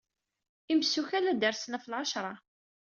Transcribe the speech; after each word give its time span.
Imessukal 0.73 1.25
ad 1.31 1.37
d-rsen 1.39 1.75
ɣef 1.77 1.85
lɛacra. 1.91 2.33